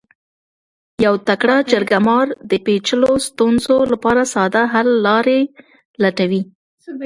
یو 1.05 1.13
تکړه 1.27 1.57
جرګه 1.71 1.99
مار 2.07 2.27
د 2.49 2.51
پیچلو 2.65 3.11
ستونزو 3.27 3.77
لپاره 3.91 4.21
ساده 4.33 4.63
حل 4.73 4.89
لارې 5.05 5.39
لټوي. 6.01 6.41